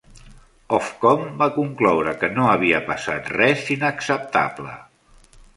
[0.77, 4.75] Ofcom va concloure que no havia passat res inacceptable.